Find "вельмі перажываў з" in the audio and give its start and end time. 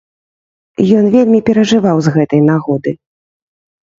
1.15-2.13